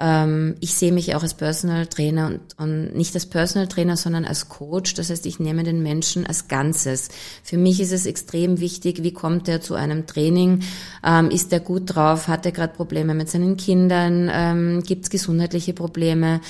[0.00, 4.24] Ähm, ich sehe mich auch als Personal Trainer und, und nicht als Personal Trainer, sondern
[4.24, 4.94] als Coach.
[4.94, 7.08] Das heißt, ich nehme den Menschen als Ganzes.
[7.42, 10.62] Für mich ist es extrem wichtig, wie kommt er zu einem Training?
[11.04, 12.28] Ähm, ist er gut drauf?
[12.28, 14.30] Hat er gerade Probleme mit seinen Kindern?
[14.32, 16.40] Ähm, Gibt es gesundheitliche Probleme?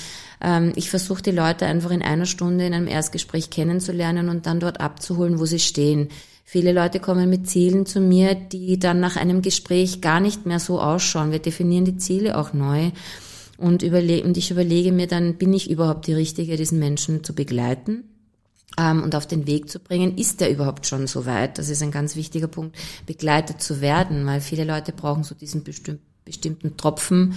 [0.41, 4.59] Ähm, ich versuche die Leute einfach in einer Stunde in einem Erstgespräch kennenzulernen und dann
[4.59, 6.09] dort abzuholen, wo sie stehen.
[6.45, 10.59] Viele Leute kommen mit Zielen zu mir, die dann nach einem Gespräch gar nicht mehr
[10.59, 11.31] so ausschauen.
[11.31, 12.91] Wir definieren die Ziele auch neu.
[13.59, 17.33] Und, überle und ich überlege mir dann, bin ich überhaupt die Richtige, diesen Menschen zu
[17.33, 18.05] begleiten?
[18.77, 21.57] ähm, und auf den Weg zu bringen, ist er überhaupt schon so weit?
[21.57, 25.63] Das ist ein ganz wichtiger Punkt, begleitet zu werden, weil viele Leute brauchen so diesen
[25.63, 27.35] bestimmten Tropfen,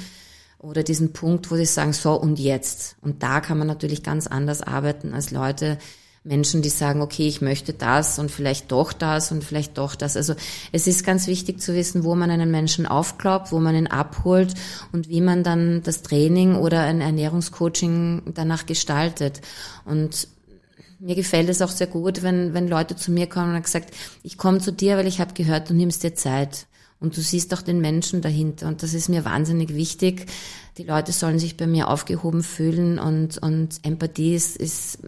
[0.63, 2.95] oder diesen Punkt, wo sie sagen, so und jetzt.
[3.01, 5.77] Und da kann man natürlich ganz anders arbeiten als Leute,
[6.25, 10.17] Menschen, die sagen, okay, ich möchte das und vielleicht doch das und vielleicht doch das.
[10.17, 10.35] Also
[10.71, 14.55] es ist ganz wichtig zu wissen, wo man einen Menschen aufklaubt, wo man ihn abholt
[14.93, 19.41] und wie man dann das Training oder ein Ernährungscoaching danach gestaltet.
[19.85, 20.29] Und
[21.01, 24.39] mir gefällt es auch sehr gut, wenn, wenn Leute zu mir kommen und gesagt, ich
[24.39, 26.67] komme zu dir, weil ich habe gehört, du nimmst dir Zeit.
[27.01, 28.69] Und du siehst auch den Menschen dahinter.
[28.69, 30.27] Und das ist mir wahnsinnig wichtig.
[30.79, 35.01] Die Leute sollen sich bei mir aufgehoben fühlen und, und Empathie ist, ist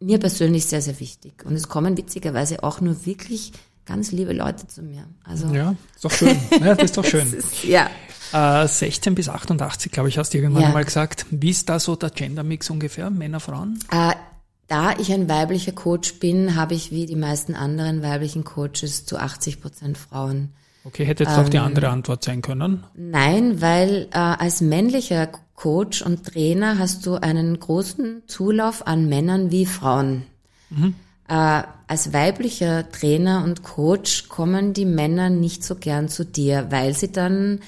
[0.00, 1.44] mir persönlich sehr, sehr wichtig.
[1.44, 3.52] Und es kommen witzigerweise auch nur wirklich
[3.86, 5.06] ganz liebe Leute zu mir.
[5.24, 6.36] Also ja, ist doch schön.
[6.60, 7.32] Ja, das ist doch schön.
[7.32, 7.88] ist, ja.
[8.32, 10.68] Äh, 16 bis 88, glaube ich, hast du irgendwann ja.
[10.68, 11.26] mal gesagt.
[11.30, 13.78] Wie ist da so der Gender-Mix ungefähr, Männer, Frauen?
[13.90, 14.12] Äh,
[14.66, 19.16] da ich ein weiblicher Coach bin, habe ich wie die meisten anderen weiblichen Coaches zu
[19.18, 20.52] 80 Prozent Frauen.
[20.84, 22.84] Okay, hätte jetzt ähm, auch die andere Antwort sein können?
[22.94, 29.50] Nein, weil äh, als männlicher Coach und Trainer hast du einen großen Zulauf an Männern
[29.50, 30.22] wie Frauen.
[30.70, 30.94] Mhm.
[31.28, 36.94] Äh, als weiblicher Trainer und Coach kommen die Männer nicht so gern zu dir, weil
[36.94, 37.58] sie dann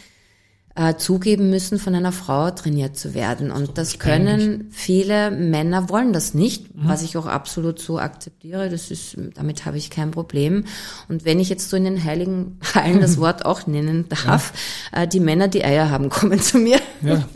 [0.77, 3.51] äh, zugeben müssen, von einer Frau trainiert zu werden.
[3.51, 6.83] Und das können viele Männer wollen das nicht, mhm.
[6.85, 8.71] was ich auch absolut so akzeptiere.
[8.71, 10.65] Das ist, damit habe ich kein Problem.
[11.09, 14.53] Und wenn ich jetzt so in den heiligen Hallen das Wort auch nennen darf,
[14.93, 15.03] ja.
[15.03, 16.79] äh, die Männer, die Eier haben, kommen zu mir.
[17.03, 17.25] Ja.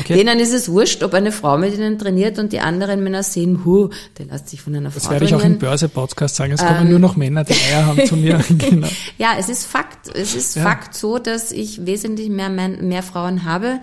[0.00, 0.14] Okay.
[0.14, 3.64] Denen ist es wurscht, ob eine Frau mit ihnen trainiert und die anderen Männer sehen,
[3.64, 6.52] hu, der lässt sich von einer Frau Das werde ich auch im Börse-Podcast sagen.
[6.52, 8.42] Es kommen ähm, nur noch Männer, die Eier haben zu mir.
[8.58, 8.88] genau.
[9.18, 10.08] Ja, es ist Fakt.
[10.14, 10.62] Es ist ja.
[10.62, 13.80] Fakt so, dass ich wesentlich mehr, mehr Frauen habe,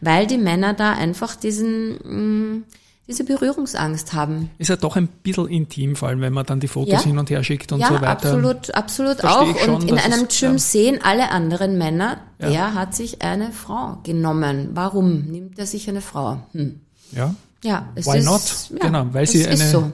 [0.00, 2.64] weil die Männer da einfach diesen, mh, mm,
[3.08, 4.50] diese Berührungsangst haben.
[4.58, 7.02] Ist ja doch ein bisschen intim, vor allem wenn man dann die Fotos ja.
[7.02, 8.08] hin und her schickt und ja, so weiter.
[8.08, 9.56] absolut, absolut auch.
[9.58, 10.58] Schon, und in einem Gym ja.
[10.58, 14.70] sehen alle anderen Männer, der hat sich eine Frau genommen.
[14.74, 16.40] Warum nimmt er sich eine Frau?
[16.52, 16.80] Hm.
[17.12, 17.34] Ja.
[17.62, 18.80] Ja, es Why ist, not?
[18.80, 19.92] genau, weil sie eine, so.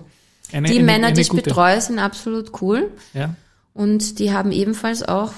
[0.53, 1.43] Eine, die eine, Männer, eine die ich gute.
[1.43, 2.91] betreue, sind absolut cool.
[3.15, 3.35] Ja.
[3.75, 5.33] Und die haben ebenfalls auch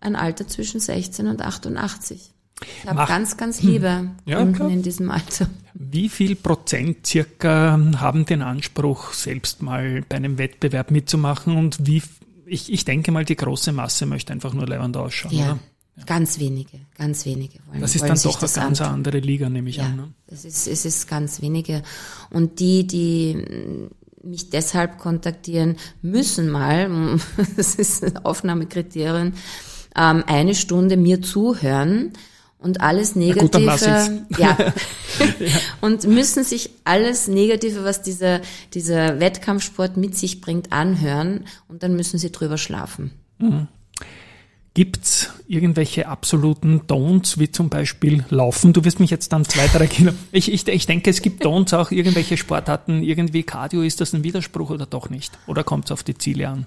[0.00, 2.32] ein Alter zwischen 16 und 88.
[2.62, 5.48] Ich habe ganz, ganz Liebe ja, in diesem Alter.
[5.74, 12.02] Wie viel Prozent circa haben den Anspruch, selbst mal bei einem Wettbewerb mitzumachen und wie,
[12.46, 15.44] ich, ich denke mal, die große Masse möchte einfach nur leibend ausschauen, ja.
[15.52, 15.58] oder?
[16.06, 17.80] Ganz wenige, ganz wenige wollen.
[17.80, 18.86] Das ist dann doch eine ganz antun.
[18.86, 19.96] andere Liga, nehme ich ja, an.
[19.96, 20.14] Ne?
[20.28, 21.82] Es ist, es ist ganz wenige.
[22.30, 23.90] Und die, die
[24.22, 27.18] mich deshalb kontaktieren, müssen mal,
[27.56, 29.32] das ist ein Aufnahmekriterium,
[29.96, 32.12] ähm, eine Stunde mir zuhören,
[32.60, 34.72] und alles Negative, gut, ja, ja.
[35.80, 38.40] und müssen sich alles Negative, was dieser,
[38.74, 43.12] dieser Wettkampfsport mit sich bringt, anhören und dann müssen sie drüber schlafen.
[43.38, 43.68] Mhm.
[44.72, 48.72] Gibt's irgendwelche absoluten Don'ts, wie zum Beispiel Laufen?
[48.72, 49.88] Du wirst mich jetzt dann zwei, drei.
[50.32, 54.22] Ich, ich, ich denke, es gibt Don'ts auch, irgendwelche Sportarten, irgendwie Cardio, ist das ein
[54.22, 55.36] Widerspruch oder doch nicht?
[55.48, 56.66] Oder kommt es auf die Ziele an?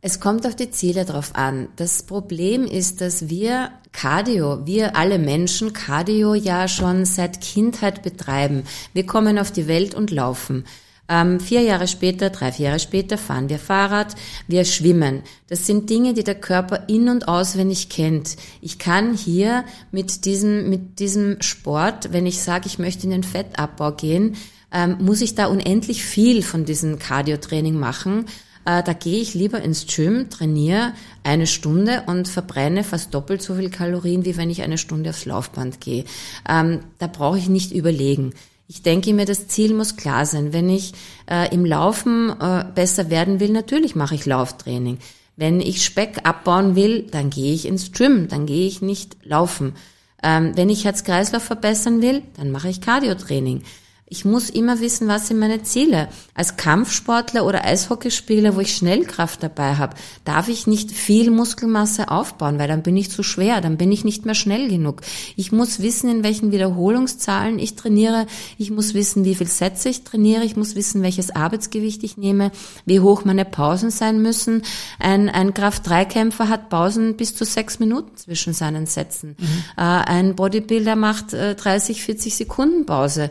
[0.00, 1.68] Es kommt auf die Ziele drauf an.
[1.74, 8.62] Das Problem ist, dass wir Cardio, wir alle Menschen Cardio ja schon seit Kindheit betreiben.
[8.92, 10.64] Wir kommen auf die Welt und laufen.
[11.08, 14.14] Ähm, vier Jahre später, drei, vier Jahre später fahren wir Fahrrad,
[14.46, 15.22] wir schwimmen.
[15.48, 18.36] Das sind Dinge, die der Körper in- und auswendig kennt.
[18.60, 23.24] Ich kann hier mit diesem, mit diesem Sport, wenn ich sage, ich möchte in den
[23.24, 24.36] Fettabbau gehen,
[24.70, 28.26] ähm, muss ich da unendlich viel von diesem Cardio-Training machen
[28.68, 30.92] äh, da gehe ich lieber ins Gym, trainiere
[31.24, 35.24] eine Stunde und verbrenne fast doppelt so viel Kalorien, wie wenn ich eine Stunde aufs
[35.24, 36.04] Laufband gehe.
[36.46, 38.34] Ähm, da brauche ich nicht überlegen.
[38.66, 40.52] Ich denke mir, das Ziel muss klar sein.
[40.52, 40.92] Wenn ich
[41.30, 44.98] äh, im Laufen äh, besser werden will, natürlich mache ich Lauftraining.
[45.36, 49.76] Wenn ich Speck abbauen will, dann gehe ich ins Gym, dann gehe ich nicht laufen.
[50.22, 53.62] Ähm, wenn ich Herz-Kreislauf verbessern will, dann mache ich Cardiotraining.
[54.10, 56.08] Ich muss immer wissen, was sind meine Ziele.
[56.34, 62.58] Als Kampfsportler oder Eishockeyspieler, wo ich Schnellkraft dabei habe, darf ich nicht viel Muskelmasse aufbauen,
[62.58, 65.02] weil dann bin ich zu schwer, dann bin ich nicht mehr schnell genug.
[65.36, 68.26] Ich muss wissen, in welchen Wiederholungszahlen ich trainiere.
[68.56, 70.44] Ich muss wissen, wie viel Sätze ich trainiere.
[70.44, 72.50] Ich muss wissen, welches Arbeitsgewicht ich nehme,
[72.86, 74.62] wie hoch meine Pausen sein müssen.
[74.98, 79.36] Ein, ein Kraft-3-Kämpfer hat Pausen bis zu sechs Minuten zwischen seinen Sätzen.
[79.38, 79.64] Mhm.
[79.76, 83.30] Äh, ein Bodybuilder macht äh, 30, 40 Sekunden Pause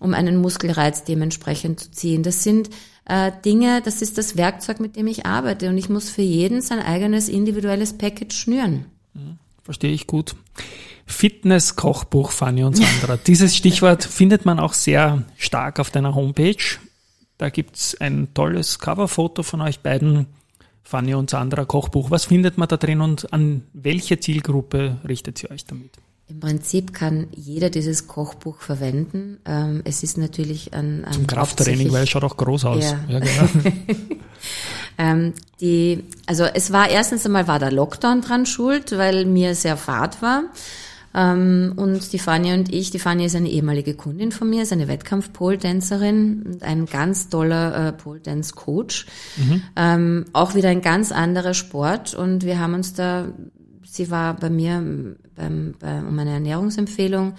[0.00, 2.22] um einen Muskelreiz dementsprechend zu ziehen.
[2.22, 2.70] Das sind
[3.04, 6.60] äh, Dinge, das ist das Werkzeug, mit dem ich arbeite und ich muss für jeden
[6.60, 8.86] sein eigenes individuelles Package schnüren.
[9.14, 9.38] Mhm.
[9.62, 10.34] Verstehe ich gut.
[11.06, 13.16] Fitness-Kochbuch, Fanny und Sandra.
[13.26, 16.78] Dieses Stichwort findet man auch sehr stark auf deiner Homepage.
[17.38, 20.26] Da gibt's ein tolles Coverfoto von euch beiden,
[20.82, 22.10] Fanny und Sandra Kochbuch.
[22.10, 25.92] Was findet man da drin und an welche Zielgruppe richtet sie euch damit?
[26.30, 29.38] Im Prinzip kann jeder dieses Kochbuch verwenden.
[29.46, 32.84] Ähm, es ist natürlich ein, ein zum Krafttraining, weil es schaut auch groß aus.
[32.84, 33.00] Ja.
[33.08, 33.48] ja genau.
[34.98, 39.78] ähm, die, also es war erstens einmal war der Lockdown dran schuld, weil mir sehr
[39.78, 40.44] fad war.
[41.14, 44.72] Ähm, und die Fania und ich, die Fania ist eine ehemalige Kundin von mir, ist
[44.72, 49.06] eine Wettkampf-Pole-Dancerin und ein ganz toller äh, Pole-Dance-Coach.
[49.36, 49.62] Mhm.
[49.76, 53.28] Ähm, auch wieder ein ganz anderer Sport und wir haben uns da
[53.90, 54.82] sie war bei mir
[55.36, 57.34] beim, bei, um eine Ernährungsempfehlung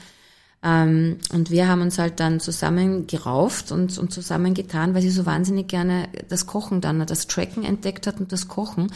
[0.62, 5.26] Ähm, und wir haben uns halt dann zusammen gerauft und, und zusammengetan, weil sie so
[5.26, 8.92] wahnsinnig gerne das Kochen dann, das Tracken entdeckt hat und das Kochen.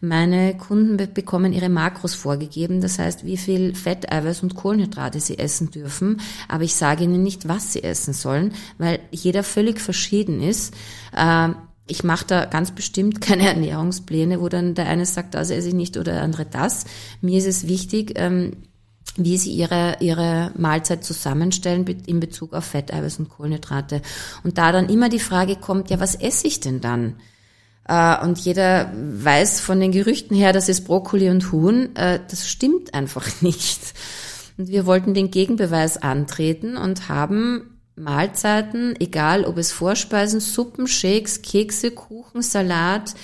[0.00, 5.38] Meine Kunden bekommen ihre Makros vorgegeben, das heißt, wie viel Fett, Eiweiß und Kohlenhydrate sie
[5.38, 6.20] essen dürfen.
[6.48, 10.72] Aber ich sage ihnen nicht, was sie essen sollen, weil jeder völlig verschieden ist.
[11.14, 11.56] Ähm,
[11.90, 15.74] ich mache da ganz bestimmt keine Ernährungspläne, wo dann der eine sagt, das esse ich
[15.74, 16.84] nicht oder der andere das.
[17.20, 18.52] Mir ist es wichtig, ähm,
[19.16, 24.02] wie sie ihre, ihre Mahlzeit zusammenstellen in Bezug auf Fett, Eiweiß und Kohlenhydrate.
[24.44, 27.16] Und da dann immer die Frage kommt, ja, was esse ich denn dann?
[27.88, 31.94] Äh, und jeder weiß von den Gerüchten her, das ist Brokkoli und Huhn.
[31.96, 33.80] Äh, das stimmt einfach nicht.
[34.56, 37.69] Und wir wollten den Gegenbeweis antreten und haben
[38.00, 43.14] Mahlzeiten, egal ob es Vorspeisen, Suppen, Shakes, Kekse, Kuchen, Salat,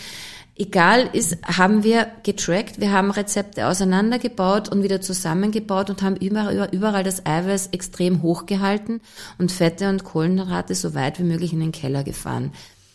[0.56, 6.68] egal ist, haben wir getrackt, wir haben Rezepte auseinandergebaut und wieder zusammengebaut und haben überall,
[6.72, 9.00] überall das Eiweiß extrem hochgehalten
[9.38, 12.52] und Fette und Kohlenhydrate so weit wie möglich in den Keller gefahren.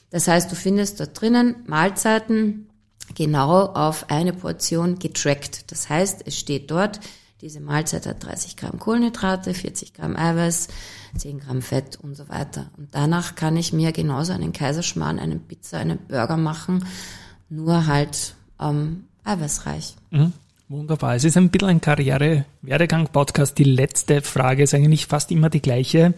[0.10, 2.68] Das heißt, du findest dort drinnen Mahlzeiten
[3.16, 5.72] genau auf eine Portion getrackt.
[5.72, 7.00] Das heißt, es steht dort,
[7.42, 10.68] diese Mahlzeit hat 30 Gramm Kohlenhydrate, 40 Gramm Eiweiß,
[11.16, 12.72] 10 Gramm Fett und so weiter.
[12.78, 16.86] Und danach kann ich mir genauso einen Kaiserschmarrn, einen Pizza, einen Burger machen,
[17.50, 19.96] nur halt ähm, eiweißreich.
[20.12, 20.34] Mhm.
[20.70, 21.16] Wunderbar.
[21.16, 23.58] Es ist ein bisschen ein Karriere-Werdegang-Podcast.
[23.58, 26.14] Die letzte Frage ist eigentlich fast immer die gleiche.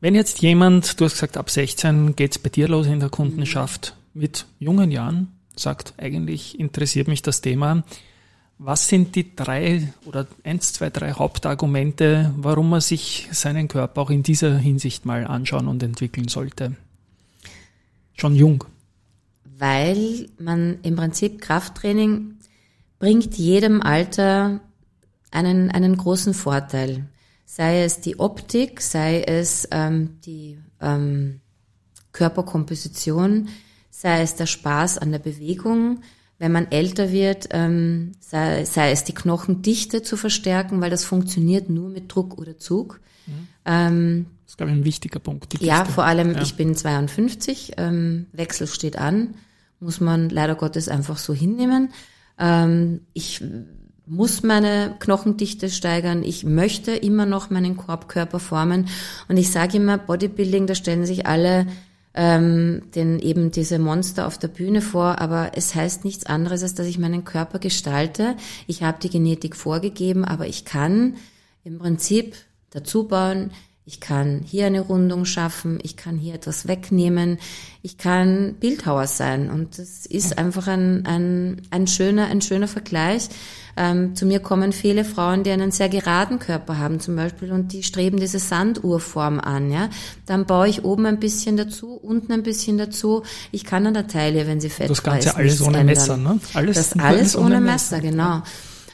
[0.00, 3.96] Wenn jetzt jemand, du hast gesagt, ab 16 geht's bei dir los in der Kundenschaft,
[4.14, 7.82] mit jungen Jahren sagt, eigentlich interessiert mich das Thema.
[8.58, 14.10] Was sind die drei oder eins, zwei, drei Hauptargumente, warum man sich seinen Körper auch
[14.10, 16.74] in dieser Hinsicht mal anschauen und entwickeln sollte?
[18.14, 18.64] Schon jung.
[19.58, 22.34] Weil man im Prinzip Krafttraining
[22.98, 24.60] bringt jedem Alter
[25.30, 27.06] einen, einen großen Vorteil
[27.48, 31.40] sei es die Optik, sei es ähm, die ähm,
[32.12, 33.48] Körperkomposition,
[33.90, 36.02] sei es der Spaß an der Bewegung,
[36.38, 41.68] wenn man älter wird, ähm, sei, sei es die Knochendichte zu verstärken, weil das funktioniert
[41.68, 43.00] nur mit Druck oder Zug.
[43.26, 43.48] Mhm.
[43.64, 45.60] Ähm, das ist, glaube ich, ein wichtiger Punkt.
[45.60, 46.42] ja, vor allem, ja.
[46.42, 49.34] ich bin 52, ähm, Wechsel steht an,
[49.80, 51.90] muss man leider Gottes einfach so hinnehmen.
[52.38, 53.42] Ähm, ich
[54.06, 58.88] muss meine Knochendichte steigern, ich möchte immer noch meinen Korbkörper formen.
[59.28, 61.66] Und ich sage immer, Bodybuilding, da stellen sich alle
[62.18, 66.74] ähm, den eben diese Monster auf der Bühne vor, aber es heißt nichts anderes, als
[66.74, 68.36] dass ich meinen Körper gestalte.
[68.66, 71.14] Ich habe die Genetik vorgegeben, aber ich kann
[71.62, 72.34] im Prinzip
[72.70, 73.52] dazu bauen,
[73.88, 77.38] ich kann hier eine Rundung schaffen, ich kann hier etwas wegnehmen,
[77.80, 79.50] ich kann Bildhauer sein.
[79.50, 83.30] Und das ist einfach ein, ein, ein schöner, ein schöner Vergleich.
[83.78, 87.72] Ähm, zu mir kommen viele Frauen, die einen sehr geraden Körper haben zum Beispiel und
[87.72, 89.70] die streben diese Sanduhrform an.
[89.70, 89.88] Ja?
[90.26, 93.22] Dann baue ich oben ein bisschen dazu, unten ein bisschen dazu.
[93.52, 95.86] Ich kann an der Taille, wenn sie fett Das Ganze alles ohne ändern.
[95.86, 96.38] Messer, ne?
[96.52, 98.42] Alles, das alles ohne, ohne Messer, Messer, genau.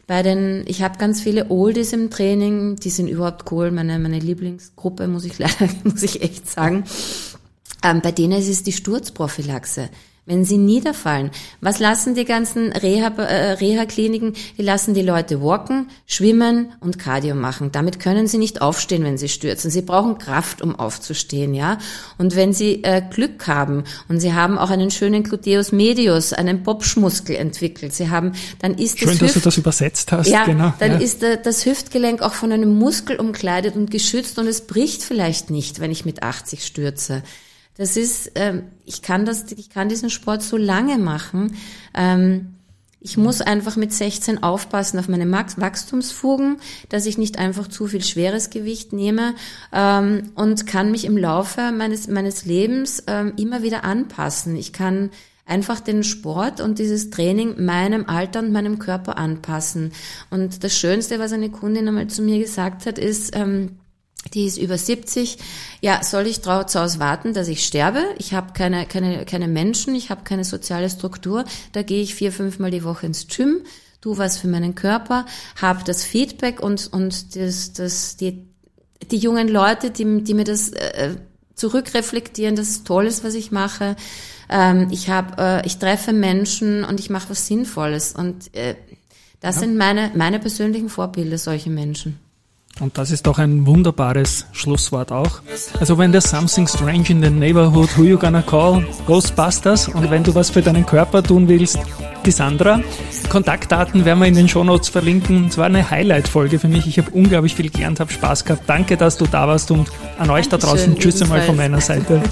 [0.07, 3.71] Bei den, ich habe ganz viele Oldies im Training, die sind überhaupt cool.
[3.71, 6.85] Meine, meine Lieblingsgruppe, muss ich leider, muss ich echt sagen.
[7.83, 9.89] Ähm, bei denen ist es die Sturzprophylaxe
[10.27, 11.31] wenn sie niederfallen.
[11.61, 14.29] Was lassen die ganzen Reha-Kliniken?
[14.29, 17.73] Reha die lassen die Leute walken, schwimmen und Cardio machen.
[17.73, 19.71] Damit können sie nicht aufstehen, wenn sie stürzen.
[19.71, 21.79] Sie brauchen Kraft, um aufzustehen, ja.
[22.17, 26.63] Und wenn sie äh, Glück haben und sie haben auch einen schönen Gluteus medius, einen
[26.63, 30.29] Bobschmuskel entwickelt, sie haben, dann ist Schön, das dass Hüft, du das übersetzt hast.
[30.29, 30.99] Ja, genau, dann ja.
[30.99, 35.51] ist äh, das Hüftgelenk auch von einem Muskel umkleidet und geschützt und es bricht vielleicht
[35.51, 37.23] nicht, wenn ich mit 80 stürze.
[37.77, 41.57] Das ist, ähm, ich kann das, ich kann diesen Sport so lange machen.
[41.95, 42.55] Ähm,
[43.07, 46.57] ich muss einfach mit 16 aufpassen auf meine Wachstumsfugen,
[46.89, 49.35] dass ich nicht einfach zu viel schweres Gewicht nehme
[49.75, 54.57] ähm, und kann mich im Laufe meines, meines Lebens ähm, immer wieder anpassen.
[54.57, 55.11] Ich kann
[55.45, 59.93] einfach den Sport und dieses Training meinem Alter und meinem Körper anpassen.
[60.31, 63.77] Und das Schönste, was eine Kundin einmal zu mir gesagt hat, ist, ähm,
[64.33, 65.39] die ist über 70.
[65.81, 68.03] Ja, soll ich zu Hause warten, dass ich sterbe?
[68.19, 71.45] Ich habe keine, keine, keine Menschen, ich habe keine soziale Struktur.
[71.73, 73.63] Da gehe ich vier, fünfmal die Woche ins Gym,
[74.01, 75.27] tu was für meinen Körper,
[75.61, 78.47] habe das Feedback und, und das, das, die,
[79.11, 81.17] die jungen Leute, die, die mir das äh,
[81.55, 83.97] zurückreflektieren, dass es toll ist, was ich mache.
[84.49, 88.13] Ähm, ich habe, äh, ich treffe Menschen und ich mache was Sinnvolles.
[88.13, 88.75] Und äh,
[89.41, 89.61] das ja.
[89.63, 92.19] sind meine, meine persönlichen Vorbilder, solche Menschen.
[92.81, 95.41] Und das ist doch ein wunderbares Schlusswort auch.
[95.79, 98.85] Also wenn there's something strange in the neighborhood, who you gonna call?
[99.07, 99.89] Ghostbusters.
[99.89, 101.79] Und wenn du was für deinen Körper tun willst,
[102.27, 102.81] die Sandra.
[103.29, 105.47] Kontaktdaten werden wir in den Shownotes verlinken.
[105.49, 106.87] Es war eine Highlight-Folge für mich.
[106.87, 108.65] Ich habe unglaublich viel gelernt, habe Spaß gehabt.
[108.67, 112.23] Danke, dass du da warst und an euch da draußen Tschüss einmal von meiner Seite.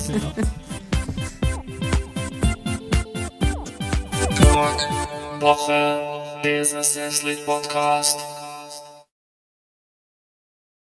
[5.40, 6.00] Woche
[6.42, 6.98] Business
[7.44, 8.31] Podcast.